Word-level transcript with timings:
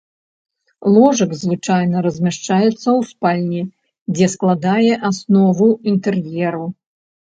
Ложак 0.93 1.31
звычайна 1.41 1.95
размяшчаецца 2.07 2.73
ў 2.97 3.01
спальні, 3.11 3.61
дзе 4.15 4.25
складае 4.35 4.93
аснову 5.11 5.67
інтэр'еру. 5.93 6.65